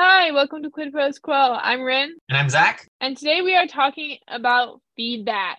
Hi, 0.00 0.30
welcome 0.30 0.62
to 0.62 0.70
Quid 0.70 0.92
Pro 0.92 1.10
Quo. 1.20 1.34
I'm 1.34 1.82
Rin. 1.82 2.14
And 2.28 2.38
I'm 2.38 2.48
Zac. 2.48 2.86
And 3.00 3.16
today 3.16 3.42
we 3.42 3.56
are 3.56 3.66
talking 3.66 4.18
about 4.28 4.80
feedback. 4.94 5.58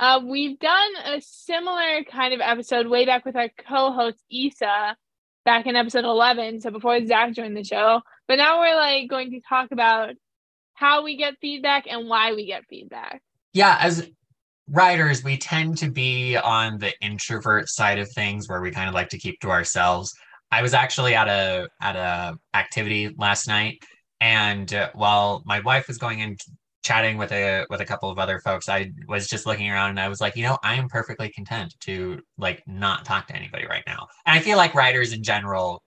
Uh, 0.00 0.20
we've 0.24 0.58
done 0.58 0.90
a 1.04 1.20
similar 1.20 2.02
kind 2.10 2.34
of 2.34 2.40
episode 2.40 2.88
way 2.88 3.06
back 3.06 3.24
with 3.24 3.36
our 3.36 3.48
co 3.68 3.92
host, 3.92 4.18
Isa, 4.30 4.96
back 5.44 5.66
in 5.66 5.76
episode 5.76 6.04
11. 6.04 6.60
So 6.60 6.72
before 6.72 7.06
Zac 7.06 7.34
joined 7.34 7.56
the 7.56 7.62
show. 7.62 8.00
But 8.26 8.38
now 8.38 8.58
we're 8.58 8.74
like 8.74 9.08
going 9.08 9.30
to 9.30 9.40
talk 9.48 9.68
about 9.70 10.16
how 10.74 11.04
we 11.04 11.16
get 11.16 11.34
feedback 11.40 11.84
and 11.88 12.08
why 12.08 12.32
we 12.32 12.46
get 12.46 12.64
feedback. 12.68 13.22
Yeah, 13.52 13.78
as 13.80 14.10
writers, 14.68 15.22
we 15.22 15.36
tend 15.36 15.78
to 15.78 15.88
be 15.88 16.36
on 16.36 16.78
the 16.78 16.92
introvert 17.00 17.68
side 17.68 18.00
of 18.00 18.10
things 18.10 18.48
where 18.48 18.60
we 18.60 18.72
kind 18.72 18.88
of 18.88 18.94
like 18.96 19.10
to 19.10 19.18
keep 19.18 19.38
to 19.42 19.50
ourselves. 19.50 20.12
I 20.50 20.62
was 20.62 20.74
actually 20.74 21.14
at 21.14 21.28
a 21.28 21.68
at 21.80 21.96
a 21.96 22.38
activity 22.54 23.14
last 23.18 23.48
night, 23.48 23.82
and 24.20 24.72
uh, 24.72 24.90
while 24.94 25.42
my 25.44 25.60
wife 25.60 25.88
was 25.88 25.98
going 25.98 26.22
and 26.22 26.38
chatting 26.82 27.18
with 27.18 27.32
a 27.32 27.66
with 27.70 27.80
a 27.80 27.84
couple 27.84 28.10
of 28.10 28.18
other 28.18 28.40
folks, 28.40 28.68
I 28.68 28.92
was 29.08 29.28
just 29.28 29.46
looking 29.46 29.70
around 29.70 29.90
and 29.90 30.00
I 30.00 30.08
was 30.08 30.20
like, 30.20 30.36
you 30.36 30.42
know, 30.42 30.58
I 30.62 30.74
am 30.74 30.88
perfectly 30.88 31.28
content 31.30 31.74
to 31.80 32.20
like 32.38 32.62
not 32.66 33.04
talk 33.04 33.26
to 33.28 33.36
anybody 33.36 33.66
right 33.66 33.84
now. 33.86 34.06
And 34.26 34.38
I 34.38 34.40
feel 34.40 34.56
like 34.56 34.74
writers 34.74 35.12
in 35.12 35.22
general 35.22 35.82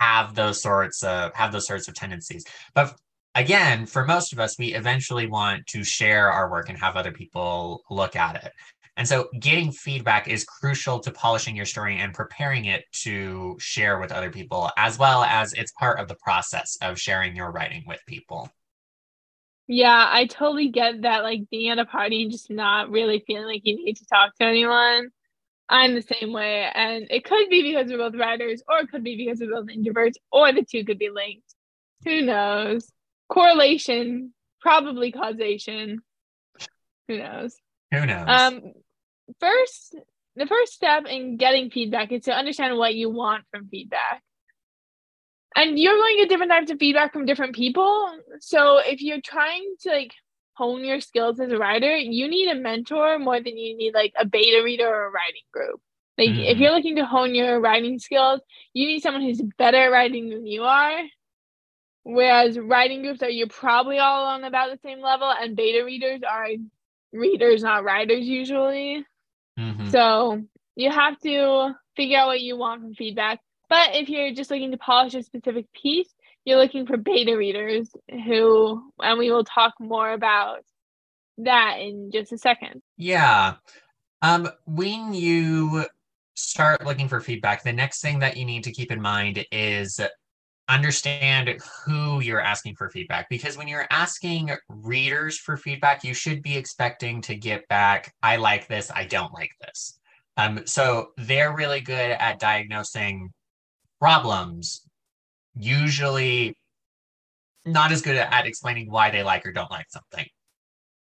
have 0.00 0.34
those 0.34 0.60
sorts 0.60 1.02
of 1.02 1.32
have 1.34 1.52
those 1.52 1.66
sorts 1.66 1.88
of 1.88 1.94
tendencies. 1.94 2.44
But 2.74 2.96
again, 3.34 3.86
for 3.86 4.04
most 4.04 4.32
of 4.32 4.40
us, 4.40 4.58
we 4.58 4.74
eventually 4.74 5.26
want 5.26 5.66
to 5.68 5.84
share 5.84 6.30
our 6.32 6.50
work 6.50 6.68
and 6.68 6.78
have 6.78 6.96
other 6.96 7.12
people 7.12 7.82
look 7.90 8.16
at 8.16 8.44
it. 8.44 8.52
And 8.96 9.06
so 9.06 9.28
getting 9.38 9.72
feedback 9.72 10.26
is 10.26 10.44
crucial 10.44 11.00
to 11.00 11.10
polishing 11.10 11.54
your 11.54 11.66
story 11.66 11.98
and 11.98 12.14
preparing 12.14 12.64
it 12.64 12.84
to 13.02 13.56
share 13.58 13.98
with 13.98 14.10
other 14.10 14.30
people, 14.30 14.70
as 14.78 14.98
well 14.98 15.22
as 15.24 15.52
it's 15.52 15.72
part 15.72 16.00
of 16.00 16.08
the 16.08 16.16
process 16.16 16.78
of 16.80 16.98
sharing 16.98 17.36
your 17.36 17.50
writing 17.50 17.84
with 17.86 18.00
people. 18.06 18.48
Yeah, 19.68 20.08
I 20.10 20.26
totally 20.26 20.68
get 20.68 21.02
that. 21.02 21.24
Like 21.24 21.50
being 21.50 21.70
at 21.70 21.78
a 21.78 21.84
party 21.84 22.22
and 22.22 22.30
just 22.30 22.50
not 22.50 22.88
really 22.90 23.22
feeling 23.26 23.46
like 23.46 23.62
you 23.64 23.76
need 23.76 23.96
to 23.96 24.06
talk 24.06 24.34
to 24.36 24.46
anyone. 24.46 25.10
I'm 25.68 25.94
the 25.94 26.02
same 26.02 26.32
way. 26.32 26.70
And 26.72 27.08
it 27.10 27.24
could 27.24 27.50
be 27.50 27.62
because 27.62 27.90
we're 27.90 27.98
both 27.98 28.18
writers, 28.18 28.62
or 28.68 28.78
it 28.78 28.90
could 28.90 29.04
be 29.04 29.16
because 29.16 29.40
we're 29.40 29.50
both 29.50 29.66
introverts, 29.66 30.14
or 30.30 30.52
the 30.52 30.64
two 30.64 30.84
could 30.84 30.98
be 30.98 31.10
linked. 31.10 31.54
Who 32.04 32.22
knows? 32.22 32.90
Correlation, 33.28 34.32
probably 34.60 35.10
causation. 35.12 36.00
Who 37.08 37.18
knows? 37.18 37.56
Who 37.92 38.06
knows? 38.06 38.26
Um, 38.28 38.62
first, 39.40 39.96
the 40.36 40.46
first 40.46 40.72
step 40.72 41.06
in 41.06 41.36
getting 41.36 41.70
feedback 41.70 42.12
is 42.12 42.24
to 42.24 42.32
understand 42.32 42.76
what 42.76 42.94
you 42.94 43.10
want 43.10 43.44
from 43.50 43.68
feedback. 43.68 44.22
And 45.54 45.78
you're 45.78 45.96
going 45.96 46.16
to 46.16 46.22
get 46.22 46.28
different 46.28 46.52
types 46.52 46.70
of 46.70 46.78
feedback 46.78 47.12
from 47.12 47.24
different 47.24 47.54
people. 47.54 48.18
So 48.40 48.78
if 48.78 49.00
you're 49.00 49.22
trying 49.22 49.74
to 49.80 49.90
like 49.90 50.12
hone 50.52 50.84
your 50.84 51.00
skills 51.00 51.40
as 51.40 51.50
a 51.50 51.58
writer, 51.58 51.96
you 51.96 52.28
need 52.28 52.50
a 52.50 52.54
mentor 52.54 53.18
more 53.18 53.40
than 53.40 53.56
you 53.56 53.76
need 53.76 53.94
like 53.94 54.12
a 54.18 54.26
beta 54.26 54.62
reader 54.62 54.86
or 54.86 55.06
a 55.06 55.10
writing 55.10 55.42
group. 55.52 55.80
Like 56.18 56.28
mm. 56.28 56.44
if 56.44 56.54
mm-hmm. 56.54 56.62
you're 56.62 56.72
looking 56.72 56.96
to 56.96 57.06
hone 57.06 57.34
your 57.34 57.60
writing 57.60 57.98
skills, 57.98 58.40
you 58.72 58.86
need 58.86 59.00
someone 59.00 59.22
who's 59.22 59.42
better 59.58 59.78
at 59.78 59.92
writing 59.92 60.28
than 60.30 60.46
you 60.46 60.64
are. 60.64 61.02
Whereas 62.04 62.58
writing 62.58 63.02
groups 63.02 63.22
are 63.22 63.28
you're 63.28 63.48
probably 63.48 63.98
all 63.98 64.26
on 64.26 64.44
about 64.44 64.70
the 64.70 64.78
same 64.82 65.00
level, 65.00 65.28
and 65.28 65.56
beta 65.56 65.84
readers 65.84 66.20
are 66.22 66.46
readers, 67.12 67.64
not 67.64 67.82
writers 67.82 68.24
usually. 68.24 69.04
Mm-hmm. 69.58 69.90
So 69.90 70.42
you 70.74 70.90
have 70.90 71.18
to 71.20 71.74
figure 71.96 72.18
out 72.18 72.28
what 72.28 72.40
you 72.40 72.56
want 72.56 72.82
from 72.82 72.94
feedback. 72.94 73.40
But 73.68 73.94
if 73.94 74.08
you're 74.08 74.32
just 74.32 74.50
looking 74.50 74.70
to 74.70 74.78
polish 74.78 75.14
a 75.14 75.22
specific 75.22 75.66
piece, 75.72 76.12
you're 76.44 76.58
looking 76.58 76.86
for 76.86 76.96
beta 76.96 77.36
readers 77.36 77.90
who, 78.08 78.92
and 79.00 79.18
we 79.18 79.30
will 79.30 79.44
talk 79.44 79.74
more 79.80 80.12
about 80.12 80.60
that 81.38 81.78
in 81.80 82.10
just 82.12 82.32
a 82.32 82.38
second. 82.38 82.82
Yeah. 82.96 83.54
Um, 84.22 84.48
when 84.66 85.12
you 85.12 85.86
start 86.34 86.84
looking 86.86 87.08
for 87.08 87.20
feedback, 87.20 87.64
the 87.64 87.72
next 87.72 88.00
thing 88.00 88.20
that 88.20 88.36
you 88.36 88.44
need 88.44 88.64
to 88.64 88.72
keep 88.72 88.92
in 88.92 89.00
mind 89.00 89.44
is 89.50 90.00
understand 90.68 91.60
who 91.84 92.20
you're 92.20 92.40
asking 92.40 92.74
for 92.74 92.90
feedback 92.90 93.28
because 93.28 93.56
when 93.56 93.68
you're 93.68 93.86
asking 93.90 94.50
readers 94.68 95.38
for 95.38 95.56
feedback 95.56 96.02
you 96.02 96.12
should 96.12 96.42
be 96.42 96.56
expecting 96.56 97.20
to 97.20 97.36
get 97.36 97.66
back 97.68 98.12
i 98.22 98.36
like 98.36 98.66
this 98.66 98.90
i 98.94 99.04
don't 99.04 99.32
like 99.32 99.52
this. 99.60 99.98
Um, 100.38 100.66
so 100.66 101.12
they're 101.16 101.54
really 101.54 101.80
good 101.80 102.10
at 102.10 102.40
diagnosing 102.40 103.30
problems 104.00 104.82
usually 105.54 106.54
not 107.64 107.92
as 107.92 108.02
good 108.02 108.16
at 108.16 108.46
explaining 108.46 108.90
why 108.90 109.10
they 109.10 109.22
like 109.22 109.46
or 109.46 109.52
don't 109.52 109.70
like 109.70 109.86
something 109.88 110.26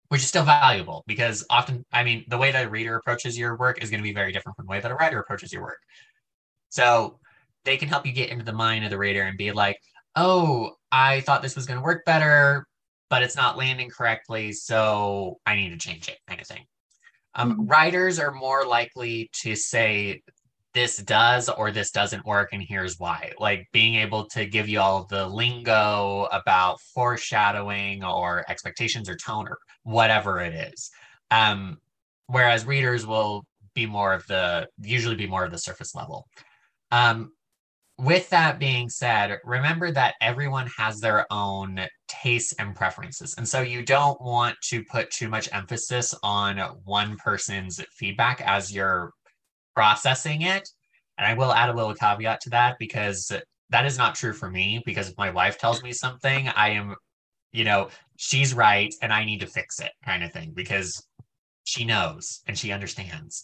which 0.07 0.21
is 0.21 0.27
still 0.27 0.45
valuable 0.45 1.03
because 1.05 1.45
often 1.49 1.85
i 1.91 2.03
mean 2.03 2.23
the 2.29 2.37
way 2.37 2.51
that 2.51 2.65
a 2.65 2.69
reader 2.69 2.95
approaches 2.95 3.37
your 3.37 3.57
work 3.57 3.83
is 3.83 3.89
going 3.89 3.99
to 3.99 4.07
be 4.07 4.13
very 4.13 4.31
different 4.31 4.55
from 4.55 4.65
the 4.65 4.71
way 4.71 4.79
that 4.79 4.89
a 4.89 4.95
writer 4.95 5.19
approaches 5.19 5.51
your 5.51 5.61
work. 5.61 5.79
So 6.69 7.19
they 7.65 7.77
can 7.77 7.89
help 7.89 8.05
you 8.05 8.11
get 8.11 8.29
into 8.29 8.45
the 8.45 8.53
mind 8.53 8.83
of 8.83 8.91
the 8.91 8.97
reader 8.97 9.23
and 9.23 9.37
be 9.37 9.51
like, 9.51 9.77
oh, 10.15 10.71
I 10.91 11.21
thought 11.21 11.41
this 11.41 11.55
was 11.55 11.65
going 11.65 11.79
to 11.79 11.83
work 11.83 12.05
better, 12.05 12.67
but 13.09 13.23
it's 13.23 13.35
not 13.35 13.57
landing 13.57 13.89
correctly. 13.89 14.51
So 14.53 15.39
I 15.45 15.55
need 15.55 15.69
to 15.69 15.77
change 15.77 16.09
it, 16.09 16.17
kind 16.27 16.41
of 16.41 16.47
thing. 16.47 16.65
Um, 17.35 17.51
mm-hmm. 17.51 17.65
Writers 17.67 18.19
are 18.19 18.31
more 18.31 18.65
likely 18.65 19.29
to 19.41 19.55
say, 19.55 20.21
this 20.73 20.97
does 20.97 21.49
or 21.49 21.71
this 21.71 21.91
doesn't 21.91 22.25
work, 22.25 22.49
and 22.53 22.61
here's 22.61 22.99
why. 22.99 23.33
Like 23.39 23.67
being 23.71 23.95
able 23.95 24.25
to 24.29 24.45
give 24.45 24.69
you 24.69 24.79
all 24.79 25.05
the 25.05 25.27
lingo 25.27 26.27
about 26.31 26.79
foreshadowing 26.93 28.03
or 28.03 28.45
expectations 28.49 29.09
or 29.09 29.15
tone 29.15 29.47
or 29.47 29.57
whatever 29.83 30.39
it 30.39 30.53
is. 30.53 30.91
Um, 31.31 31.77
whereas 32.27 32.65
readers 32.65 33.05
will 33.05 33.45
be 33.73 33.85
more 33.85 34.13
of 34.13 34.25
the 34.27 34.67
usually 34.81 35.15
be 35.15 35.27
more 35.27 35.43
of 35.43 35.51
the 35.51 35.57
surface 35.57 35.95
level. 35.95 36.27
Um, 36.91 37.31
with 37.99 38.29
that 38.29 38.59
being 38.59 38.89
said, 38.89 39.39
remember 39.43 39.91
that 39.91 40.15
everyone 40.21 40.69
has 40.77 41.01
their 41.01 41.25
own 41.31 41.81
tastes 42.07 42.53
and 42.57 42.73
preferences. 42.73 43.35
And 43.37 43.47
so 43.47 43.61
you 43.61 43.83
don't 43.83 44.19
want 44.21 44.55
to 44.69 44.83
put 44.85 45.11
too 45.11 45.27
much 45.27 45.49
emphasis 45.51 46.15
on 46.23 46.57
one 46.85 47.17
person's 47.17 47.83
feedback 47.91 48.41
as 48.41 48.73
you're 48.73 49.11
processing 49.75 50.43
it. 50.43 50.69
And 51.17 51.27
I 51.27 51.33
will 51.33 51.51
add 51.51 51.69
a 51.69 51.73
little 51.73 51.93
caveat 51.93 52.39
to 52.41 52.49
that 52.51 52.77
because 52.79 53.31
that 53.69 53.85
is 53.85 53.97
not 53.97 54.15
true 54.15 54.33
for 54.33 54.49
me. 54.49 54.81
Because 54.85 55.09
if 55.09 55.17
my 55.17 55.29
wife 55.29 55.57
tells 55.57 55.83
me 55.83 55.91
something, 55.91 56.47
I 56.55 56.69
am, 56.69 56.95
you 57.51 57.65
know, 57.65 57.89
she's 58.15 58.53
right 58.53 58.93
and 59.01 59.11
I 59.11 59.25
need 59.25 59.41
to 59.41 59.47
fix 59.47 59.81
it 59.81 59.91
kind 60.05 60.23
of 60.23 60.31
thing 60.31 60.53
because 60.55 61.05
she 61.65 61.83
knows 61.83 62.41
and 62.47 62.57
she 62.57 62.71
understands. 62.71 63.43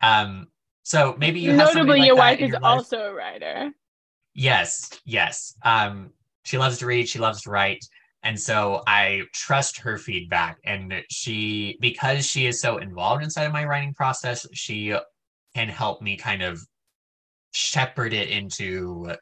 Um, 0.00 0.48
so 0.82 1.14
maybe 1.18 1.38
you 1.38 1.52
notably 1.52 2.00
like 2.00 2.06
your 2.06 2.16
wife 2.16 2.40
is 2.40 2.48
your 2.48 2.58
also 2.64 2.98
a 2.98 3.14
writer. 3.14 3.70
Yes, 4.34 4.90
yes. 5.04 5.54
Um, 5.64 6.10
she 6.44 6.58
loves 6.58 6.78
to 6.78 6.86
read, 6.86 7.08
she 7.08 7.18
loves 7.18 7.42
to 7.42 7.50
write. 7.50 7.84
And 8.24 8.38
so 8.38 8.82
I 8.86 9.22
trust 9.34 9.78
her 9.80 9.98
feedback. 9.98 10.58
And 10.64 10.94
she, 11.10 11.76
because 11.80 12.24
she 12.24 12.46
is 12.46 12.60
so 12.60 12.78
involved 12.78 13.22
inside 13.22 13.44
of 13.44 13.52
my 13.52 13.64
writing 13.64 13.94
process, 13.94 14.46
she 14.52 14.96
can 15.54 15.68
help 15.68 16.00
me 16.00 16.16
kind 16.16 16.42
of 16.42 16.60
shepherd 17.52 18.12
it 18.12 18.30
into 18.30 19.12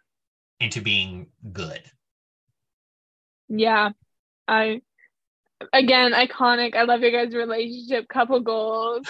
into 0.60 0.80
being 0.80 1.26
good. 1.52 1.82
Yeah. 3.48 3.90
I 4.46 4.82
again 5.72 6.12
iconic. 6.12 6.76
I 6.76 6.82
love 6.82 7.00
your 7.00 7.10
guys' 7.10 7.34
relationship, 7.34 8.08
couple 8.08 8.40
goals. 8.40 9.06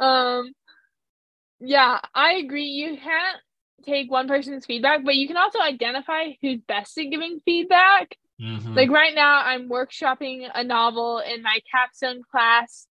Um 0.00 0.52
yeah, 1.60 2.00
I 2.14 2.34
agree. 2.34 2.64
You 2.64 2.98
can't 2.98 3.38
take 3.84 4.10
one 4.10 4.28
person's 4.28 4.66
feedback, 4.66 5.04
but 5.04 5.16
you 5.16 5.26
can 5.26 5.36
also 5.36 5.60
identify 5.60 6.30
who's 6.40 6.60
best 6.66 6.98
at 6.98 7.10
giving 7.10 7.40
feedback. 7.44 8.16
Mm-hmm. 8.40 8.74
Like 8.74 8.90
right 8.90 9.14
now, 9.14 9.40
I'm 9.40 9.68
workshopping 9.68 10.48
a 10.52 10.64
novel 10.64 11.20
in 11.20 11.42
my 11.42 11.60
capstone 11.70 12.22
class, 12.30 12.86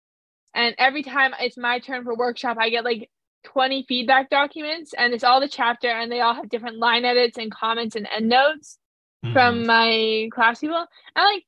and 0.53 0.75
every 0.77 1.03
time 1.03 1.33
it's 1.39 1.57
my 1.57 1.79
turn 1.79 2.03
for 2.03 2.15
workshop, 2.15 2.57
I 2.59 2.69
get 2.69 2.85
like 2.85 3.09
20 3.45 3.85
feedback 3.87 4.29
documents, 4.29 4.93
and 4.97 5.13
it's 5.13 5.23
all 5.23 5.41
the 5.41 5.49
chapter, 5.49 5.89
and 5.89 6.11
they 6.11 6.21
all 6.21 6.33
have 6.33 6.49
different 6.49 6.77
line 6.77 7.05
edits 7.05 7.37
and 7.37 7.51
comments 7.51 7.95
and 7.95 8.07
endnotes 8.07 8.79
mm-hmm. 9.23 9.33
from 9.33 9.65
my 9.65 10.29
class 10.31 10.59
people. 10.59 10.85
And 11.15 11.25
like, 11.25 11.43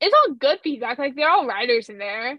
it's 0.00 0.14
all 0.14 0.34
good 0.34 0.60
feedback. 0.62 0.98
Like 0.98 1.14
they're 1.14 1.30
all 1.30 1.46
writers 1.46 1.90
in 1.90 1.98
there, 1.98 2.38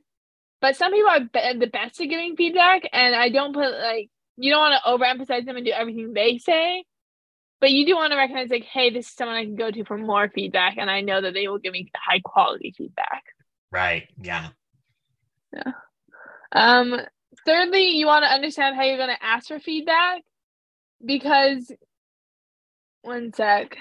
but 0.61 0.75
some 0.75 0.91
people 0.91 1.11
are 1.11 1.19
be- 1.19 1.59
the 1.59 1.67
best 1.67 2.01
at 2.01 2.07
giving 2.07 2.35
feedback, 2.35 2.89
and 2.91 3.15
I 3.15 3.29
don't 3.29 3.53
put 3.53 3.71
like 3.71 4.09
you 4.41 4.51
don't 4.51 4.59
want 4.59 4.75
to 4.83 4.89
overemphasize 4.89 5.45
them 5.45 5.55
and 5.57 5.65
do 5.65 5.71
everything 5.71 6.13
they 6.13 6.37
say, 6.37 6.83
but 7.59 7.71
you 7.71 7.85
do 7.85 7.95
want 7.95 8.11
to 8.11 8.17
recognize 8.17 8.49
like, 8.49 8.63
hey, 8.63 8.89
this 8.89 9.07
is 9.07 9.13
someone 9.13 9.37
I 9.37 9.45
can 9.45 9.55
go 9.55 9.69
to 9.71 9.85
for 9.85 9.97
more 9.97 10.29
feedback, 10.29 10.77
and 10.77 10.89
I 10.89 11.01
know 11.01 11.21
that 11.21 11.33
they 11.33 11.47
will 11.47 11.59
give 11.59 11.73
me 11.73 11.91
high 11.95 12.21
quality 12.23 12.73
feedback. 12.77 13.23
Right. 13.71 14.07
Yeah. 14.21 14.47
Yeah. 15.53 15.71
Um. 16.51 16.99
Thirdly, 17.45 17.91
you 17.91 18.07
want 18.07 18.23
to 18.23 18.29
understand 18.29 18.75
how 18.75 18.83
you're 18.83 18.97
going 18.97 19.15
to 19.15 19.23
ask 19.23 19.47
for 19.47 19.59
feedback, 19.59 20.21
because 21.05 21.71
one 23.03 23.33
sec. 23.33 23.77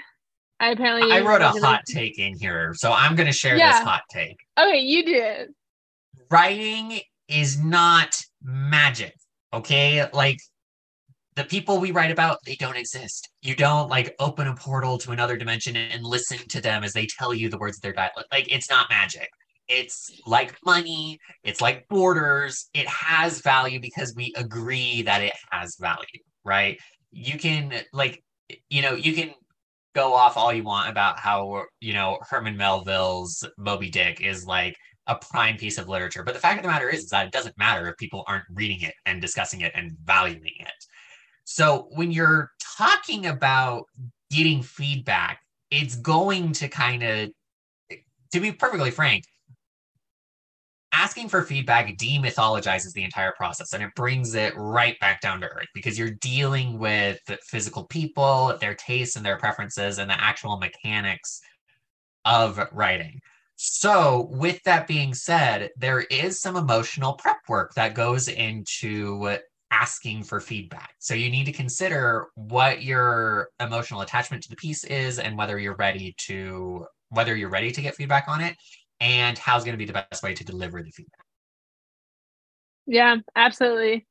I 0.59 0.69
apparently 0.69 1.11
I 1.11 1.21
wrote 1.21 1.41
a 1.41 1.49
hot 1.49 1.81
take 1.87 2.19
in 2.19 2.37
here, 2.37 2.73
so 2.75 2.93
I'm 2.93 3.15
going 3.15 3.25
to 3.25 3.33
share 3.33 3.57
Yeah. 3.57 3.73
this 3.73 3.81
hot 3.81 4.03
take. 4.11 4.37
Okay, 4.59 4.79
you 4.79 5.03
did. 5.03 5.49
Writing 6.29 6.99
is 7.27 7.59
not 7.59 8.15
magic, 8.43 9.15
okay? 9.51 10.07
Like 10.13 10.37
the 11.35 11.43
people 11.45 11.79
we 11.79 11.91
write 11.91 12.11
about, 12.11 12.39
they 12.45 12.55
don't 12.55 12.75
exist. 12.75 13.29
You 13.41 13.55
don't 13.55 13.89
like 13.89 14.15
open 14.19 14.47
a 14.47 14.55
portal 14.55 14.97
to 14.99 15.11
another 15.11 15.37
dimension 15.37 15.75
and 15.75 16.03
listen 16.03 16.39
to 16.49 16.61
them 16.61 16.83
as 16.83 16.93
they 16.93 17.07
tell 17.07 17.33
you 17.33 17.49
the 17.49 17.57
words 17.57 17.77
of 17.77 17.81
their 17.81 17.93
dialect. 17.93 18.31
Like 18.31 18.51
it's 18.51 18.69
not 18.69 18.89
magic. 18.89 19.29
It's 19.67 20.11
like 20.25 20.57
money, 20.65 21.17
it's 21.43 21.61
like 21.61 21.87
borders. 21.87 22.69
It 22.73 22.87
has 22.87 23.41
value 23.41 23.79
because 23.79 24.13
we 24.15 24.33
agree 24.35 25.01
that 25.03 25.21
it 25.21 25.33
has 25.51 25.77
value, 25.79 26.19
right? 26.43 26.77
You 27.11 27.39
can 27.39 27.73
like 27.93 28.21
you 28.69 28.81
know, 28.81 28.93
you 28.93 29.13
can 29.13 29.33
go 29.95 30.13
off 30.13 30.35
all 30.37 30.53
you 30.53 30.63
want 30.63 30.89
about 30.89 31.19
how 31.19 31.63
you 31.79 31.93
know 31.93 32.19
Herman 32.29 32.57
Melville's 32.57 33.45
Moby 33.57 33.89
Dick 33.89 34.19
is 34.21 34.45
like 34.45 34.75
a 35.07 35.15
prime 35.15 35.57
piece 35.57 35.77
of 35.77 35.89
literature, 35.89 36.23
but 36.23 36.33
the 36.33 36.39
fact 36.39 36.57
of 36.57 36.63
the 36.63 36.69
matter 36.69 36.89
is, 36.89 37.05
is 37.05 37.09
that 37.09 37.27
it 37.27 37.33
doesn't 37.33 37.57
matter 37.57 37.87
if 37.87 37.97
people 37.97 38.23
aren't 38.27 38.45
reading 38.53 38.81
it 38.81 38.93
and 39.05 39.21
discussing 39.21 39.61
it 39.61 39.71
and 39.75 39.97
valuing 40.03 40.53
it. 40.59 40.85
So 41.43 41.87
when 41.91 42.11
you're 42.11 42.51
talking 42.77 43.25
about 43.25 43.85
getting 44.29 44.63
feedback, 44.63 45.41
it's 45.69 45.95
going 45.95 46.53
to 46.53 46.67
kind 46.67 47.03
of, 47.03 47.29
to 48.33 48.39
be 48.39 48.51
perfectly 48.51 48.91
frank, 48.91 49.25
asking 50.93 51.29
for 51.29 51.41
feedback 51.41 51.97
demythologizes 51.97 52.93
the 52.93 53.03
entire 53.03 53.31
process 53.33 53.73
and 53.73 53.81
it 53.81 53.89
brings 53.95 54.35
it 54.35 54.53
right 54.57 54.99
back 54.99 55.21
down 55.21 55.39
to 55.41 55.47
earth 55.47 55.67
because 55.73 55.97
you're 55.97 56.11
dealing 56.11 56.77
with 56.77 57.19
physical 57.43 57.85
people, 57.85 58.57
their 58.59 58.75
tastes 58.75 59.15
and 59.15 59.25
their 59.25 59.37
preferences, 59.37 59.99
and 59.99 60.09
the 60.09 60.21
actual 60.21 60.57
mechanics 60.57 61.41
of 62.25 62.59
writing. 62.71 63.19
So, 63.55 64.27
with 64.31 64.61
that 64.63 64.87
being 64.87 65.13
said, 65.13 65.69
there 65.77 66.01
is 66.01 66.41
some 66.41 66.55
emotional 66.55 67.13
prep 67.13 67.37
work 67.47 67.73
that 67.75 67.93
goes 67.93 68.27
into 68.27 69.37
asking 69.71 70.23
for 70.23 70.39
feedback. 70.39 70.95
So, 70.99 71.13
you 71.13 71.31
need 71.31 71.45
to 71.45 71.51
consider 71.51 72.27
what 72.35 72.83
your 72.83 73.49
emotional 73.59 74.01
attachment 74.01 74.43
to 74.43 74.49
the 74.49 74.55
piece 74.55 74.83
is 74.83 75.19
and 75.19 75.37
whether 75.37 75.57
you're 75.57 75.75
ready 75.75 76.13
to 76.27 76.85
whether 77.09 77.35
you're 77.35 77.49
ready 77.49 77.71
to 77.71 77.81
get 77.81 77.95
feedback 77.95 78.27
on 78.27 78.39
it 78.39 78.55
and 79.01 79.37
how's 79.37 79.63
going 79.63 79.73
to 79.73 79.77
be 79.77 79.85
the 79.85 80.05
best 80.09 80.23
way 80.23 80.33
to 80.33 80.45
deliver 80.45 80.81
the 80.81 80.91
feedback. 80.91 81.25
Yeah, 82.85 83.17
absolutely. 83.35 84.07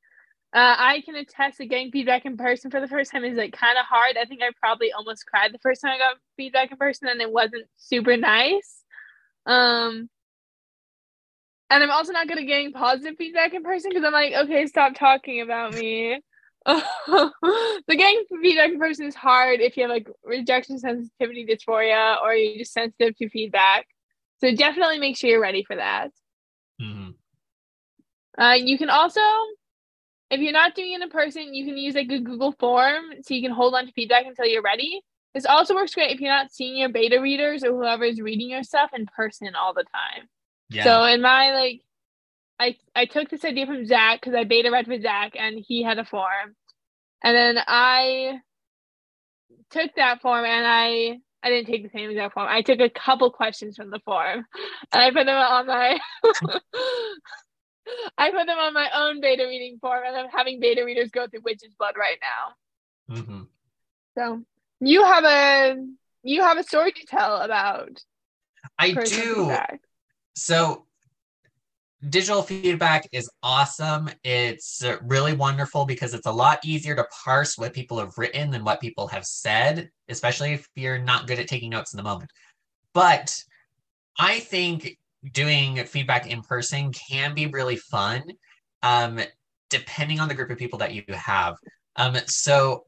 Uh, 0.52 0.74
I 0.76 1.02
can 1.04 1.14
attest 1.14 1.58
that 1.58 1.66
getting 1.66 1.92
feedback 1.92 2.26
in 2.26 2.36
person 2.36 2.70
for 2.70 2.80
the 2.80 2.88
first 2.88 3.12
time 3.12 3.24
is 3.24 3.36
like 3.36 3.52
kind 3.52 3.78
of 3.78 3.86
hard. 3.86 4.16
I 4.16 4.24
think 4.24 4.42
I 4.42 4.50
probably 4.58 4.90
almost 4.92 5.26
cried 5.26 5.52
the 5.54 5.58
first 5.58 5.80
time 5.80 5.92
I 5.92 5.98
got 5.98 6.16
feedback 6.36 6.72
in 6.72 6.76
person, 6.76 7.08
and 7.08 7.20
it 7.20 7.30
wasn't 7.30 7.66
super 7.76 8.16
nice. 8.16 8.82
Um, 9.46 10.10
and 11.70 11.82
I'm 11.82 11.90
also 11.90 12.12
not 12.12 12.26
good 12.26 12.38
at 12.38 12.46
getting 12.46 12.72
positive 12.72 13.16
feedback 13.16 13.54
in 13.54 13.62
person 13.62 13.90
because 13.90 14.04
I'm 14.04 14.12
like, 14.12 14.32
okay, 14.32 14.66
stop 14.66 14.94
talking 14.94 15.40
about 15.40 15.72
me. 15.72 16.20
the 16.66 17.32
getting 17.88 18.24
feedback 18.42 18.70
in 18.70 18.78
person 18.78 19.06
is 19.06 19.14
hard 19.14 19.60
if 19.60 19.76
you 19.76 19.84
have 19.84 19.90
like 19.90 20.08
rejection 20.24 20.78
sensitivity 20.78 21.46
dysphoria 21.46 22.20
or 22.22 22.34
you're 22.34 22.58
just 22.58 22.72
sensitive 22.72 23.16
to 23.16 23.30
feedback. 23.30 23.86
So 24.40 24.54
definitely 24.54 24.98
make 24.98 25.16
sure 25.16 25.30
you're 25.30 25.40
ready 25.40 25.64
for 25.64 25.76
that. 25.76 26.10
Mhm. 26.80 27.14
Uh, 28.36 28.56
you 28.58 28.76
can 28.76 28.90
also, 28.90 29.20
if 30.30 30.40
you're 30.40 30.52
not 30.52 30.74
doing 30.74 30.92
it 30.92 31.02
in 31.02 31.10
person, 31.10 31.54
you 31.54 31.64
can 31.64 31.76
use 31.76 31.94
like 31.94 32.10
a 32.10 32.18
Google 32.18 32.52
form 32.52 33.04
so 33.22 33.32
you 33.32 33.42
can 33.42 33.52
hold 33.52 33.74
on 33.74 33.86
to 33.86 33.92
feedback 33.92 34.26
until 34.26 34.46
you're 34.46 34.62
ready. 34.62 35.02
This 35.34 35.46
also 35.46 35.74
works 35.74 35.94
great 35.94 36.10
if 36.10 36.20
you're 36.20 36.32
not 36.32 36.52
seeing 36.52 36.76
your 36.76 36.88
beta 36.88 37.20
readers 37.20 37.62
or 37.62 37.70
whoever 37.72 38.04
is 38.04 38.20
reading 38.20 38.50
your 38.50 38.64
stuff 38.64 38.90
in 38.92 39.06
person 39.06 39.54
all 39.54 39.72
the 39.72 39.84
time. 39.84 40.28
Yeah. 40.70 40.84
So 40.84 41.04
in 41.04 41.20
my 41.20 41.52
like, 41.52 41.82
I 42.58 42.76
I 42.94 43.06
took 43.06 43.28
this 43.28 43.44
idea 43.44 43.66
from 43.66 43.84
Zac 43.86 44.20
because 44.20 44.34
I 44.34 44.44
beta 44.44 44.70
read 44.70 44.86
with 44.86 45.02
Zac 45.02 45.32
and 45.36 45.58
he 45.58 45.82
had 45.82 45.98
a 45.98 46.04
form, 46.04 46.54
and 47.22 47.36
then 47.36 47.58
I 47.66 48.40
took 49.70 49.90
that 49.96 50.20
form 50.22 50.44
and 50.44 50.66
I 50.66 51.18
I 51.42 51.48
didn't 51.48 51.66
take 51.66 51.82
the 51.82 51.90
same 51.90 52.10
exact 52.10 52.34
form. 52.34 52.48
I 52.48 52.62
took 52.62 52.80
a 52.80 52.90
couple 52.90 53.30
questions 53.30 53.76
from 53.76 53.90
the 53.90 54.00
form, 54.00 54.46
and 54.92 55.02
I 55.02 55.10
put 55.10 55.26
them 55.26 55.36
on 55.36 55.66
my. 55.66 55.98
I 58.18 58.30
put 58.30 58.46
them 58.46 58.58
on 58.58 58.72
my 58.72 58.88
own 58.94 59.20
beta 59.20 59.44
reading 59.44 59.78
form, 59.80 60.02
and 60.06 60.16
I'm 60.16 60.28
having 60.28 60.60
beta 60.60 60.84
readers 60.84 61.10
go 61.10 61.26
through 61.26 61.40
Witch's 61.44 61.74
Blood 61.74 61.94
right 61.98 62.18
now. 62.20 63.16
Mhm. 63.16 63.46
So 64.16 64.44
you 64.80 65.04
have 65.04 65.24
a 65.24 65.76
you 66.22 66.42
have 66.42 66.58
a 66.58 66.62
story 66.62 66.92
to 66.92 67.06
tell 67.06 67.36
about 67.36 68.04
I 68.78 68.92
do. 68.92 69.04
feedback. 69.08 69.80
So 70.34 70.86
digital 72.08 72.42
feedback 72.42 73.08
is 73.12 73.30
awesome. 73.42 74.08
It's 74.24 74.82
uh, 74.82 74.96
really 75.02 75.34
wonderful 75.34 75.84
because 75.84 76.14
it's 76.14 76.26
a 76.26 76.32
lot 76.32 76.58
easier 76.64 76.94
to 76.96 77.06
parse 77.24 77.58
what 77.58 77.74
people 77.74 77.98
have 77.98 78.16
written 78.16 78.50
than 78.50 78.64
what 78.64 78.80
people 78.80 79.06
have 79.08 79.26
said, 79.26 79.90
especially 80.08 80.52
if 80.52 80.68
you're 80.74 80.98
not 80.98 81.26
good 81.26 81.38
at 81.38 81.48
taking 81.48 81.70
notes 81.70 81.92
in 81.92 81.98
the 81.98 82.02
moment. 82.02 82.30
But 82.94 83.36
I 84.18 84.40
think 84.40 84.98
doing 85.32 85.84
feedback 85.84 86.26
in 86.26 86.42
person 86.42 86.92
can 86.92 87.34
be 87.34 87.46
really 87.46 87.76
fun, 87.76 88.22
um, 88.82 89.20
depending 89.68 90.20
on 90.20 90.28
the 90.28 90.34
group 90.34 90.50
of 90.50 90.58
people 90.58 90.78
that 90.78 90.94
you 90.94 91.04
have. 91.10 91.56
Um, 91.96 92.16
so 92.26 92.86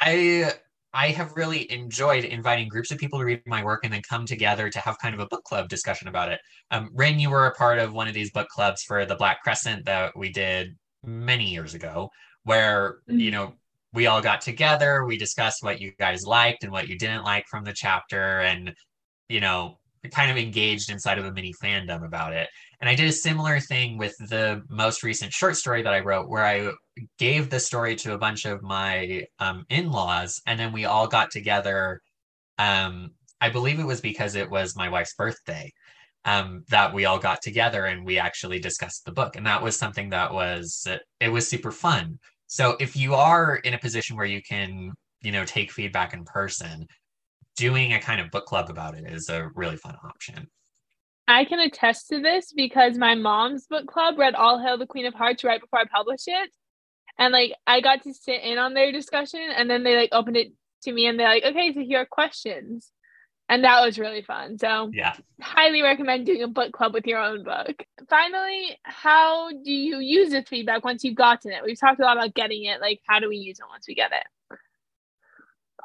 I 0.00 0.52
I 0.94 1.08
have 1.08 1.36
really 1.36 1.70
enjoyed 1.72 2.24
inviting 2.24 2.68
groups 2.68 2.92
of 2.92 2.98
people 2.98 3.18
to 3.18 3.24
read 3.24 3.42
my 3.46 3.64
work 3.64 3.80
and 3.82 3.92
then 3.92 4.02
come 4.08 4.26
together 4.26 4.70
to 4.70 4.78
have 4.78 4.96
kind 5.00 5.12
of 5.12 5.20
a 5.20 5.26
book 5.26 5.42
club 5.42 5.68
discussion 5.68 6.06
about 6.06 6.30
it. 6.30 6.40
Um, 6.70 6.88
Rin, 6.94 7.18
you 7.18 7.30
were 7.30 7.46
a 7.46 7.54
part 7.54 7.80
of 7.80 7.92
one 7.92 8.06
of 8.06 8.14
these 8.14 8.30
book 8.30 8.46
clubs 8.48 8.84
for 8.84 9.04
the 9.04 9.16
Black 9.16 9.42
Crescent 9.42 9.84
that 9.86 10.16
we 10.16 10.30
did 10.30 10.76
many 11.04 11.50
years 11.50 11.74
ago, 11.74 12.10
where 12.44 12.98
you 13.08 13.32
know 13.32 13.54
we 13.92 14.06
all 14.06 14.22
got 14.22 14.40
together, 14.40 15.04
we 15.04 15.18
discussed 15.18 15.64
what 15.64 15.80
you 15.80 15.92
guys 15.98 16.24
liked 16.24 16.62
and 16.62 16.72
what 16.72 16.88
you 16.88 16.96
didn't 16.96 17.24
like 17.24 17.44
from 17.50 17.64
the 17.64 17.72
chapter, 17.74 18.40
and 18.40 18.72
you 19.28 19.40
know 19.40 19.78
kind 20.12 20.30
of 20.30 20.36
engaged 20.36 20.90
inside 20.90 21.18
of 21.18 21.24
a 21.24 21.32
mini 21.32 21.52
fandom 21.62 22.04
about 22.04 22.32
it. 22.32 22.48
And 22.80 22.88
I 22.88 22.94
did 22.94 23.08
a 23.08 23.12
similar 23.12 23.58
thing 23.58 23.98
with 23.98 24.14
the 24.18 24.62
most 24.68 25.02
recent 25.02 25.32
short 25.32 25.56
story 25.56 25.82
that 25.82 25.94
I 25.94 26.00
wrote, 26.00 26.28
where 26.28 26.44
I 26.44 26.70
gave 27.18 27.50
the 27.50 27.60
story 27.60 27.96
to 27.96 28.14
a 28.14 28.18
bunch 28.18 28.44
of 28.44 28.62
my 28.62 29.26
um, 29.38 29.64
in-laws, 29.70 30.40
and 30.46 30.58
then 30.58 30.72
we 30.72 30.84
all 30.84 31.06
got 31.06 31.30
together. 31.30 32.00
Um, 32.58 33.10
I 33.40 33.50
believe 33.50 33.80
it 33.80 33.86
was 33.86 34.00
because 34.00 34.36
it 34.36 34.48
was 34.48 34.76
my 34.76 34.88
wife's 34.88 35.14
birthday 35.14 35.72
um, 36.24 36.64
that 36.68 36.94
we 36.94 37.04
all 37.04 37.18
got 37.18 37.42
together 37.42 37.86
and 37.86 38.04
we 38.04 38.18
actually 38.18 38.58
discussed 38.58 39.04
the 39.04 39.12
book, 39.12 39.36
and 39.36 39.46
that 39.46 39.62
was 39.62 39.76
something 39.76 40.10
that 40.10 40.32
was 40.32 40.86
it 41.20 41.28
was 41.28 41.48
super 41.48 41.72
fun. 41.72 42.18
So 42.46 42.76
if 42.80 42.96
you 42.96 43.14
are 43.14 43.56
in 43.56 43.74
a 43.74 43.78
position 43.78 44.16
where 44.16 44.26
you 44.26 44.42
can, 44.42 44.92
you 45.22 45.32
know, 45.32 45.44
take 45.44 45.72
feedback 45.72 46.14
in 46.14 46.24
person, 46.24 46.86
doing 47.56 47.92
a 47.92 48.00
kind 48.00 48.20
of 48.20 48.30
book 48.30 48.46
club 48.46 48.70
about 48.70 48.96
it 48.96 49.04
is 49.10 49.28
a 49.28 49.50
really 49.54 49.76
fun 49.76 49.96
option. 50.04 50.48
I 51.26 51.44
can 51.44 51.60
attest 51.60 52.08
to 52.08 52.20
this 52.20 52.52
because 52.52 52.98
my 52.98 53.14
mom's 53.14 53.66
book 53.66 53.86
club 53.86 54.18
read 54.18 54.34
All 54.34 54.62
Hail 54.62 54.76
the 54.76 54.86
Queen 54.86 55.06
of 55.06 55.14
Hearts 55.14 55.42
right 55.42 55.60
before 55.60 55.80
I 55.80 55.84
published 55.84 56.28
it. 56.28 56.50
And 57.18 57.32
like 57.32 57.52
I 57.66 57.80
got 57.80 58.02
to 58.02 58.14
sit 58.14 58.42
in 58.42 58.58
on 58.58 58.74
their 58.74 58.92
discussion 58.92 59.40
and 59.54 59.70
then 59.70 59.84
they 59.84 59.96
like 59.96 60.10
opened 60.12 60.36
it 60.36 60.52
to 60.82 60.92
me 60.92 61.06
and 61.06 61.18
they're 61.18 61.28
like, 61.28 61.44
okay, 61.44 61.72
so 61.72 61.80
here 61.80 62.00
are 62.00 62.06
questions. 62.06 62.90
And 63.48 63.64
that 63.64 63.84
was 63.84 63.98
really 63.98 64.22
fun. 64.22 64.58
So 64.58 64.90
Yeah. 64.92 65.14
highly 65.40 65.82
recommend 65.82 66.26
doing 66.26 66.42
a 66.42 66.48
book 66.48 66.72
club 66.72 66.94
with 66.94 67.06
your 67.06 67.18
own 67.18 67.44
book. 67.44 67.84
Finally, 68.08 68.78
how 68.84 69.50
do 69.50 69.70
you 69.70 69.98
use 69.98 70.30
this 70.30 70.48
feedback 70.48 70.84
once 70.84 71.04
you've 71.04 71.14
gotten 71.14 71.52
it? 71.52 71.62
We've 71.64 71.78
talked 71.78 72.00
a 72.00 72.04
lot 72.04 72.16
about 72.16 72.34
getting 72.34 72.64
it. 72.64 72.80
Like, 72.80 73.00
how 73.06 73.20
do 73.20 73.28
we 73.28 73.36
use 73.36 73.58
it 73.58 73.66
once 73.68 73.86
we 73.86 73.94
get 73.94 74.12
it? 74.12 74.58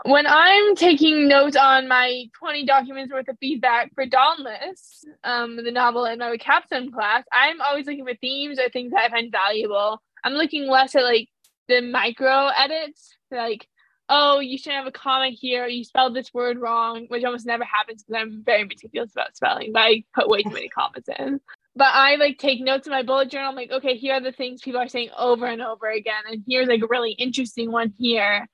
When 0.06 0.26
I'm 0.26 0.76
taking 0.76 1.28
notes 1.28 1.58
on 1.58 1.90
my 1.90 2.26
20 2.40 2.66
documents 2.66 3.12
worth 3.12 3.28
of 3.28 3.38
feedback 3.40 3.94
for 3.94 4.06
Dauntless, 4.06 5.04
um, 5.26 5.58
the 5.58 5.72
novel 5.72 6.06
in 6.06 6.20
my 6.20 6.38
capstone 6.38 6.90
class, 6.90 7.26
I'm 7.34 7.60
always 7.60 7.86
looking 7.86 8.06
for 8.06 8.16
themes 8.16 8.60
or 8.60 8.70
things 8.70 8.92
that 8.92 9.02
I 9.02 9.10
find 9.10 9.30
valuable. 9.30 10.02
I'm 10.24 10.34
looking 10.34 10.68
less 10.68 10.96
at 10.96 11.04
like 11.04 11.30
the 11.68 11.82
micro 11.82 12.48
edits, 12.48 13.16
like, 13.32 13.68
oh, 14.10 14.40
you 14.40 14.58
shouldn't 14.58 14.84
have 14.84 14.88
a 14.88 14.92
comma 14.92 15.30
here, 15.30 15.68
you 15.68 15.84
spelled 15.84 16.16
this 16.16 16.34
word 16.34 16.60
wrong, 16.60 17.06
which 17.10 17.24
almost 17.24 17.46
never 17.46 17.64
happens 17.64 18.04
because 18.04 18.20
I'm 18.20 18.44
very 18.44 18.64
meticulous 18.64 19.12
about 19.12 19.36
spelling, 19.36 19.72
but 19.72 19.82
I 19.82 20.04
put 20.16 20.28
way 20.28 20.42
too 20.42 20.50
many 20.50 20.68
commas 20.78 21.06
in. 21.20 21.40
But 21.76 21.94
I 21.94 22.16
like 22.16 22.40
take 22.40 22.60
notes 22.60 22.88
in 22.88 22.92
my 22.92 23.04
bullet 23.04 23.30
journal. 23.30 23.50
I'm 23.50 23.56
like, 23.56 23.72
okay, 23.72 23.96
here 23.96 24.16
are 24.16 24.22
the 24.22 24.32
things 24.32 24.62
people 24.62 24.82
are 24.82 24.90
saying 24.90 25.12
over 25.18 25.46
and 25.46 25.62
over 25.62 25.88
again, 25.88 26.24
and 26.30 26.44
here's 26.48 26.68
like 26.68 26.82
a 26.82 26.88
really 26.88 27.12
interesting 27.12 27.72
one 27.72 27.94
here, 27.98 28.48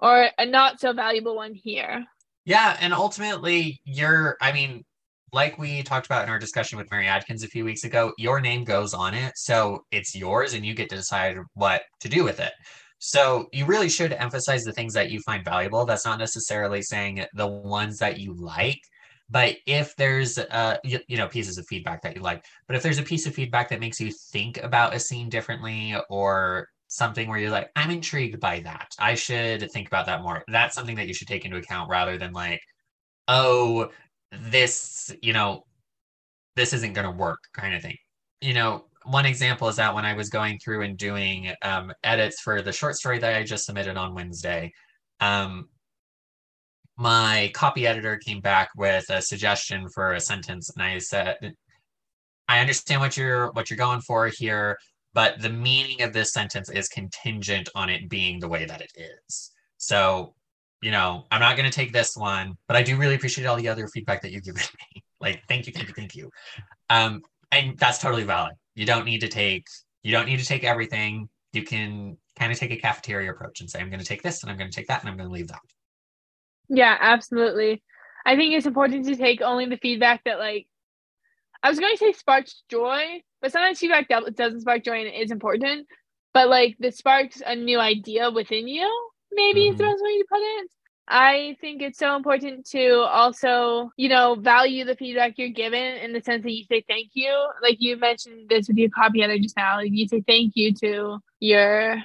or 0.00 0.28
a 0.38 0.46
not 0.46 0.80
so 0.80 0.92
valuable 0.92 1.36
one 1.36 1.54
here. 1.54 2.06
Yeah, 2.44 2.76
and 2.80 2.94
ultimately, 2.94 3.80
you're, 3.84 4.36
I 4.40 4.52
mean, 4.52 4.84
like 5.36 5.58
we 5.58 5.82
talked 5.82 6.06
about 6.06 6.24
in 6.24 6.30
our 6.30 6.38
discussion 6.38 6.78
with 6.78 6.90
Mary 6.90 7.06
Adkins 7.06 7.44
a 7.44 7.48
few 7.48 7.62
weeks 7.62 7.84
ago, 7.84 8.12
your 8.16 8.40
name 8.40 8.64
goes 8.64 8.94
on 8.94 9.12
it. 9.12 9.34
So 9.36 9.84
it's 9.92 10.16
yours 10.16 10.54
and 10.54 10.64
you 10.64 10.74
get 10.74 10.88
to 10.88 10.96
decide 10.96 11.36
what 11.52 11.82
to 12.00 12.08
do 12.08 12.24
with 12.24 12.40
it. 12.40 12.52
So 12.98 13.46
you 13.52 13.66
really 13.66 13.90
should 13.90 14.14
emphasize 14.14 14.64
the 14.64 14.72
things 14.72 14.94
that 14.94 15.10
you 15.10 15.20
find 15.20 15.44
valuable. 15.44 15.84
That's 15.84 16.06
not 16.06 16.18
necessarily 16.18 16.80
saying 16.80 17.22
the 17.34 17.46
ones 17.46 17.98
that 17.98 18.18
you 18.18 18.34
like, 18.34 18.80
but 19.28 19.56
if 19.66 19.94
there's 19.96 20.38
uh 20.38 20.78
you, 20.82 21.00
you 21.06 21.18
know 21.18 21.28
pieces 21.28 21.58
of 21.58 21.66
feedback 21.66 22.00
that 22.02 22.16
you 22.16 22.22
like, 22.22 22.42
but 22.66 22.74
if 22.74 22.82
there's 22.82 22.98
a 22.98 23.02
piece 23.02 23.26
of 23.26 23.34
feedback 23.34 23.68
that 23.68 23.80
makes 23.80 24.00
you 24.00 24.10
think 24.32 24.56
about 24.62 24.94
a 24.94 24.98
scene 24.98 25.28
differently 25.28 25.94
or 26.08 26.66
something 26.88 27.28
where 27.28 27.38
you're 27.38 27.50
like, 27.50 27.68
I'm 27.76 27.90
intrigued 27.90 28.40
by 28.40 28.60
that. 28.60 28.88
I 28.98 29.14
should 29.14 29.70
think 29.70 29.86
about 29.88 30.06
that 30.06 30.22
more. 30.22 30.42
That's 30.48 30.74
something 30.74 30.96
that 30.96 31.08
you 31.08 31.14
should 31.14 31.28
take 31.28 31.44
into 31.44 31.58
account 31.58 31.90
rather 31.90 32.16
than 32.16 32.32
like, 32.32 32.60
oh, 33.28 33.90
this, 34.32 35.14
you 35.22 35.32
know, 35.32 35.64
this 36.56 36.72
isn't 36.72 36.94
going 36.94 37.06
to 37.06 37.10
work 37.10 37.40
kind 37.54 37.74
of 37.74 37.82
thing. 37.82 37.96
You 38.40 38.54
know, 38.54 38.86
one 39.04 39.26
example 39.26 39.68
is 39.68 39.76
that 39.76 39.94
when 39.94 40.04
I 40.04 40.14
was 40.14 40.28
going 40.28 40.58
through 40.58 40.82
and 40.82 40.96
doing 40.96 41.52
um, 41.62 41.92
edits 42.02 42.40
for 42.40 42.62
the 42.62 42.72
short 42.72 42.96
story 42.96 43.18
that 43.18 43.36
I 43.36 43.44
just 43.44 43.66
submitted 43.66 43.96
on 43.96 44.14
Wednesday, 44.14 44.72
um, 45.20 45.68
my 46.96 47.50
copy 47.54 47.86
editor 47.86 48.16
came 48.16 48.40
back 48.40 48.70
with 48.76 49.04
a 49.10 49.20
suggestion 49.22 49.88
for 49.94 50.14
a 50.14 50.20
sentence, 50.20 50.70
and 50.74 50.82
I 50.82 50.98
said, 50.98 51.54
"I 52.48 52.60
understand 52.60 53.00
what 53.00 53.16
you're 53.16 53.52
what 53.52 53.70
you're 53.70 53.76
going 53.76 54.00
for 54.00 54.28
here, 54.28 54.78
but 55.12 55.40
the 55.40 55.50
meaning 55.50 56.02
of 56.02 56.12
this 56.12 56.32
sentence 56.32 56.70
is 56.70 56.88
contingent 56.88 57.68
on 57.74 57.90
it 57.90 58.08
being 58.08 58.40
the 58.40 58.48
way 58.48 58.64
that 58.64 58.80
it 58.80 58.92
is." 58.96 59.52
So, 59.76 60.34
you 60.82 60.90
know, 60.90 61.24
I'm 61.30 61.40
not 61.40 61.56
going 61.56 61.68
to 61.68 61.74
take 61.74 61.92
this 61.92 62.16
one, 62.16 62.56
but 62.68 62.76
I 62.76 62.82
do 62.82 62.96
really 62.96 63.14
appreciate 63.14 63.46
all 63.46 63.56
the 63.56 63.68
other 63.68 63.88
feedback 63.88 64.22
that 64.22 64.30
you've 64.30 64.44
given 64.44 64.62
me. 64.94 65.02
like, 65.20 65.42
thank 65.48 65.66
you, 65.66 65.72
thank 65.72 65.88
you, 65.88 65.94
thank 65.94 66.14
you. 66.14 66.30
Um, 66.90 67.22
and 67.52 67.78
that's 67.78 67.98
totally 67.98 68.24
valid. 68.24 68.54
You 68.74 68.86
don't 68.86 69.04
need 69.04 69.20
to 69.20 69.28
take 69.28 69.66
you 70.06 70.12
don't 70.12 70.26
need 70.26 70.38
to 70.38 70.46
take 70.46 70.62
everything. 70.62 71.28
You 71.52 71.64
can 71.64 72.16
kind 72.38 72.52
of 72.52 72.58
take 72.60 72.70
a 72.70 72.76
cafeteria 72.76 73.28
approach 73.32 73.60
and 73.60 73.68
say, 73.68 73.80
I'm 73.80 73.90
going 73.90 73.98
to 73.98 74.06
take 74.06 74.22
this 74.22 74.44
and 74.44 74.52
I'm 74.52 74.56
going 74.56 74.70
to 74.70 74.76
take 74.76 74.86
that 74.86 75.00
and 75.00 75.10
I'm 75.10 75.16
going 75.16 75.28
to 75.28 75.32
leave 75.32 75.48
that. 75.48 75.58
Yeah, 76.68 76.96
absolutely. 77.00 77.82
I 78.24 78.36
think 78.36 78.54
it's 78.54 78.66
important 78.66 79.04
to 79.06 79.16
take 79.16 79.42
only 79.42 79.66
the 79.66 79.78
feedback 79.78 80.22
that 80.22 80.38
like 80.38 80.68
I 81.60 81.70
was 81.70 81.80
going 81.80 81.92
to 81.92 81.98
say 81.98 82.12
sparks 82.12 82.62
joy, 82.70 83.20
but 83.42 83.50
sometimes 83.50 83.80
feedback 83.80 84.08
that 84.10 84.36
doesn't 84.36 84.60
spark 84.60 84.84
joy 84.84 85.00
and 85.00 85.08
it 85.08 85.20
is 85.20 85.32
important. 85.32 85.88
But 86.32 86.48
like 86.50 86.76
this 86.78 86.98
sparks 86.98 87.42
a 87.44 87.56
new 87.56 87.80
idea 87.80 88.30
within 88.30 88.68
you, 88.68 89.10
maybe 89.36 89.60
mm-hmm. 89.60 89.72
is 89.72 89.78
the 89.78 89.84
best 89.84 90.02
way 90.02 90.18
to 90.18 90.24
put 90.28 90.40
it. 90.40 90.70
I 91.08 91.56
think 91.60 91.82
it's 91.82 91.98
so 91.98 92.16
important 92.16 92.66
to 92.70 92.94
also, 92.98 93.90
you 93.96 94.08
know, 94.08 94.34
value 94.34 94.84
the 94.84 94.96
feedback 94.96 95.34
you're 95.36 95.50
given 95.50 95.98
in 95.98 96.12
the 96.12 96.20
sense 96.20 96.42
that 96.42 96.50
you 96.50 96.64
say 96.64 96.84
thank 96.88 97.10
you. 97.14 97.32
Like 97.62 97.76
you 97.78 97.96
mentioned 97.96 98.48
this 98.48 98.66
with 98.66 98.76
your 98.76 98.90
copy 98.90 99.22
editor 99.22 99.40
just 99.40 99.56
now. 99.56 99.76
Like 99.76 99.92
you 99.92 100.08
say 100.08 100.24
thank 100.26 100.52
you 100.56 100.74
to 100.74 101.18
your 101.38 102.02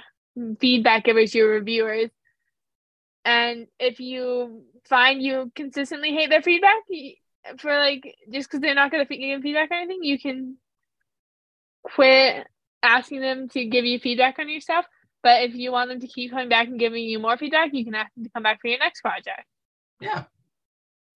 feedback 0.60 1.04
givers, 1.04 1.34
your 1.34 1.50
reviewers. 1.50 2.10
And 3.24 3.66
if 3.80 3.98
you 3.98 4.62
find 4.88 5.20
you 5.20 5.50
consistently 5.56 6.12
hate 6.12 6.30
their 6.30 6.42
feedback 6.42 6.82
for 7.58 7.76
like 7.76 8.16
just 8.30 8.48
because 8.48 8.60
they're 8.60 8.74
not 8.74 8.92
going 8.92 9.04
to 9.04 9.16
give 9.16 9.20
you 9.20 9.40
feedback 9.40 9.70
or 9.72 9.74
anything, 9.74 10.04
you 10.04 10.18
can 10.18 10.58
quit 11.82 12.46
asking 12.84 13.20
them 13.20 13.48
to 13.48 13.64
give 13.64 13.84
you 13.84 13.98
feedback 13.98 14.38
on 14.38 14.48
your 14.48 14.60
stuff 14.60 14.86
but 15.22 15.42
if 15.42 15.54
you 15.54 15.72
want 15.72 15.88
them 15.90 16.00
to 16.00 16.06
keep 16.06 16.30
coming 16.30 16.48
back 16.48 16.68
and 16.68 16.78
giving 16.78 17.04
you 17.04 17.18
more 17.18 17.36
feedback, 17.36 17.70
you 17.72 17.84
can 17.84 17.94
ask 17.94 18.12
them 18.14 18.24
to 18.24 18.30
come 18.30 18.42
back 18.42 18.60
for 18.60 18.68
your 18.68 18.78
next 18.78 19.00
project. 19.00 19.44
Yeah. 20.00 20.24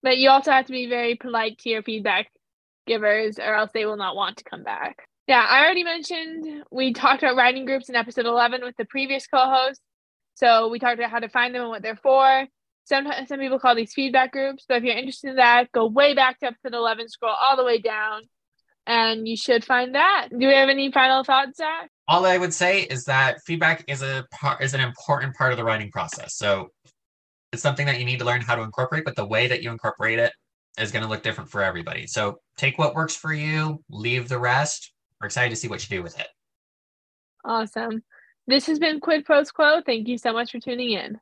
But 0.02 0.18
you 0.18 0.30
also 0.30 0.52
have 0.52 0.66
to 0.66 0.72
be 0.72 0.88
very 0.88 1.16
polite 1.16 1.58
to 1.58 1.68
your 1.68 1.82
feedback 1.82 2.28
givers, 2.86 3.38
or 3.38 3.54
else 3.54 3.70
they 3.74 3.84
will 3.84 3.96
not 3.96 4.14
want 4.14 4.38
to 4.38 4.44
come 4.44 4.62
back. 4.62 5.08
Yeah, 5.26 5.44
I 5.48 5.64
already 5.64 5.82
mentioned 5.82 6.64
we 6.70 6.92
talked 6.92 7.22
about 7.22 7.36
writing 7.36 7.64
groups 7.64 7.88
in 7.88 7.96
episode 7.96 8.26
11 8.26 8.62
with 8.62 8.76
the 8.76 8.84
previous 8.84 9.26
co 9.26 9.38
host. 9.38 9.80
So 10.34 10.68
we 10.68 10.78
talked 10.78 10.98
about 10.98 11.10
how 11.10 11.18
to 11.18 11.28
find 11.28 11.54
them 11.54 11.62
and 11.62 11.70
what 11.70 11.82
they're 11.82 11.96
for. 11.96 12.46
Sometimes 12.84 13.28
some 13.28 13.40
people 13.40 13.58
call 13.58 13.74
these 13.74 13.92
feedback 13.92 14.30
groups. 14.30 14.64
So 14.68 14.76
if 14.76 14.84
you're 14.84 14.96
interested 14.96 15.30
in 15.30 15.36
that, 15.36 15.72
go 15.72 15.86
way 15.86 16.14
back 16.14 16.38
to 16.38 16.46
episode 16.46 16.74
11, 16.74 17.08
scroll 17.08 17.34
all 17.34 17.56
the 17.56 17.64
way 17.64 17.80
down, 17.80 18.22
and 18.86 19.26
you 19.26 19.36
should 19.36 19.64
find 19.64 19.96
that. 19.96 20.28
Do 20.30 20.46
we 20.46 20.54
have 20.54 20.68
any 20.68 20.92
final 20.92 21.24
thoughts, 21.24 21.56
Zac? 21.56 21.90
All 22.08 22.24
I 22.24 22.38
would 22.38 22.54
say 22.54 22.82
is 22.82 23.04
that 23.04 23.40
feedback 23.42 23.84
is 23.88 24.02
a 24.02 24.24
part 24.32 24.62
is 24.62 24.74
an 24.74 24.80
important 24.80 25.34
part 25.34 25.52
of 25.52 25.58
the 25.58 25.64
writing 25.64 25.90
process. 25.90 26.36
So 26.36 26.68
it's 27.52 27.62
something 27.62 27.86
that 27.86 27.98
you 27.98 28.04
need 28.04 28.18
to 28.20 28.24
learn 28.24 28.40
how 28.40 28.54
to 28.54 28.62
incorporate, 28.62 29.04
but 29.04 29.16
the 29.16 29.26
way 29.26 29.48
that 29.48 29.62
you 29.62 29.70
incorporate 29.70 30.18
it 30.18 30.32
is 30.78 30.92
going 30.92 31.02
to 31.02 31.08
look 31.08 31.22
different 31.22 31.50
for 31.50 31.62
everybody. 31.62 32.06
So 32.06 32.38
take 32.56 32.78
what 32.78 32.94
works 32.94 33.16
for 33.16 33.32
you, 33.32 33.82
leave 33.90 34.28
the 34.28 34.38
rest. 34.38 34.92
We're 35.20 35.26
excited 35.26 35.50
to 35.50 35.56
see 35.56 35.68
what 35.68 35.82
you 35.88 35.96
do 35.96 36.02
with 36.02 36.18
it. 36.20 36.28
Awesome. 37.44 38.02
This 38.46 38.66
has 38.66 38.78
been 38.78 39.00
Quid 39.00 39.24
Pros 39.24 39.50
Quo. 39.50 39.80
Thank 39.84 40.06
you 40.06 40.18
so 40.18 40.32
much 40.32 40.52
for 40.52 40.60
tuning 40.60 40.90
in. 40.90 41.18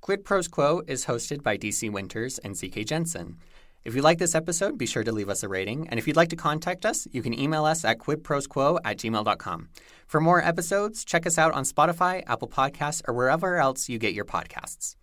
Quid 0.00 0.24
Pros 0.24 0.48
Quo 0.48 0.82
is 0.86 1.06
hosted 1.06 1.42
by 1.42 1.56
DC 1.56 1.90
Winters 1.90 2.38
and 2.38 2.54
CK 2.54 2.84
Jensen. 2.86 3.38
If 3.86 3.94
you 3.94 4.02
like 4.02 4.18
this 4.18 4.34
episode, 4.34 4.76
be 4.76 4.84
sure 4.84 5.04
to 5.04 5.12
leave 5.12 5.28
us 5.28 5.44
a 5.44 5.48
rating. 5.48 5.88
And 5.88 5.96
if 5.96 6.08
you'd 6.08 6.16
like 6.16 6.30
to 6.30 6.36
contact 6.36 6.84
us, 6.84 7.06
you 7.12 7.22
can 7.22 7.38
email 7.38 7.64
us 7.64 7.84
at 7.84 7.98
quidprosquo 8.00 8.80
at 8.84 8.96
gmail.com. 8.96 9.68
For 10.08 10.20
more 10.20 10.42
episodes, 10.42 11.04
check 11.04 11.24
us 11.24 11.38
out 11.38 11.54
on 11.54 11.62
Spotify, 11.62 12.24
Apple 12.26 12.48
Podcasts, 12.48 13.00
or 13.06 13.14
wherever 13.14 13.58
else 13.58 13.88
you 13.88 14.00
get 14.00 14.12
your 14.12 14.24
podcasts. 14.24 14.96